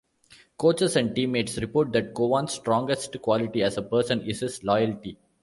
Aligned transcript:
Coaches 0.57 0.95
and 0.95 1.15
teammates 1.15 1.59
report 1.59 1.91
that 1.91 2.15
Cowan's 2.15 2.53
strongest 2.53 3.21
quality 3.21 3.61
as 3.61 3.77
a 3.77 3.83
person, 3.83 4.19
is 4.21 4.39
his 4.39 4.63
loyalty. 4.63 5.19